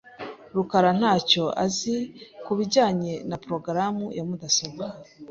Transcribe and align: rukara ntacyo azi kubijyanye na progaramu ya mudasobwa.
rukara 0.55 0.89
ntacyo 0.99 1.43
azi 1.65 1.95
kubijyanye 2.45 3.13
na 3.29 3.37
progaramu 3.43 4.05
ya 4.17 4.23
mudasobwa. 4.27 4.85